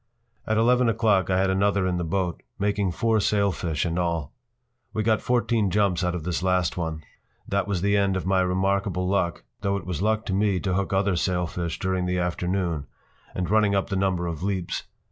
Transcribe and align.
p> 0.47 0.51
At 0.51 0.57
eleven 0.57 0.89
o’clock 0.89 1.29
I 1.29 1.37
had 1.37 1.51
another 1.51 1.85
in 1.85 1.97
the 1.97 2.03
boat, 2.03 2.41
making 2.57 2.91
four 2.91 3.19
sailfish 3.19 3.85
in 3.85 3.99
all. 3.99 4.33
We 4.93 5.03
got 5.03 5.21
fourteen 5.21 5.69
jumps 5.69 6.03
out 6.03 6.15
of 6.15 6.23
this 6.23 6.41
last 6.41 6.75
one. 6.75 7.03
That 7.47 7.67
was 7.67 7.81
the 7.83 7.95
end 7.95 8.17
of 8.17 8.25
my 8.25 8.41
remarkable 8.41 9.07
luck, 9.07 9.43
though 9.59 9.77
it 9.77 9.85
was 9.85 10.01
luck 10.01 10.25
to 10.25 10.33
me 10.33 10.59
to 10.61 10.73
hook 10.73 10.91
other 10.91 11.15
sailfish 11.15 11.77
during 11.77 12.07
the 12.07 12.17
afternoon, 12.17 12.87
and 13.35 13.47
running 13.47 13.75
up 13.75 13.89
the 13.91 13.95
number 13.95 14.25
of 14.25 14.41
leaps. 14.41 14.85